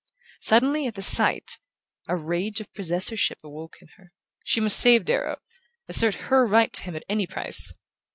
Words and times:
Suddenly, 0.39 0.87
at 0.87 0.95
the 0.95 1.03
sight, 1.03 1.59
a 2.07 2.15
rage 2.15 2.59
of 2.59 2.73
possessorship 2.73 3.37
awoke 3.43 3.77
in 3.83 3.87
her. 3.97 4.11
She 4.43 4.59
must 4.59 4.79
save 4.79 5.05
Darrow, 5.05 5.37
assert 5.87 6.15
her 6.31 6.43
right 6.47 6.73
to 6.73 6.81
him 6.81 6.95
at 6.95 7.05
any 7.07 7.27
price. 7.27 7.71